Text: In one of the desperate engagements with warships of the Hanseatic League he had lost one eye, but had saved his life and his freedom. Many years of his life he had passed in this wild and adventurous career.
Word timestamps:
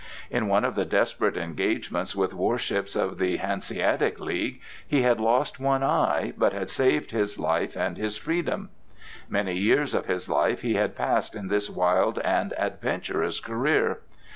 In 0.31 0.47
one 0.47 0.65
of 0.65 0.73
the 0.73 0.83
desperate 0.83 1.37
engagements 1.37 2.15
with 2.15 2.33
warships 2.33 2.95
of 2.95 3.19
the 3.19 3.37
Hanseatic 3.37 4.19
League 4.19 4.59
he 4.87 5.03
had 5.03 5.19
lost 5.21 5.59
one 5.59 5.83
eye, 5.83 6.33
but 6.39 6.53
had 6.53 6.71
saved 6.71 7.11
his 7.11 7.37
life 7.37 7.75
and 7.75 7.97
his 7.97 8.17
freedom. 8.17 8.69
Many 9.29 9.55
years 9.55 9.93
of 9.93 10.07
his 10.07 10.27
life 10.27 10.61
he 10.61 10.73
had 10.73 10.95
passed 10.95 11.35
in 11.35 11.49
this 11.49 11.69
wild 11.69 12.17
and 12.17 12.51
adventurous 12.57 13.39
career. 13.39 13.99